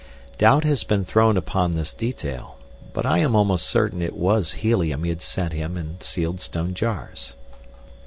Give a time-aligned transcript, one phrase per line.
[0.39, 2.57] Doubt has been thrown upon this detail,
[2.91, 6.73] but I am almost certain it was helium he had sent him in sealed stone
[6.73, 7.35] jars.